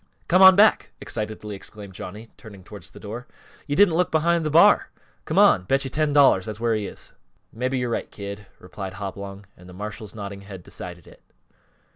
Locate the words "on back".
0.41-0.93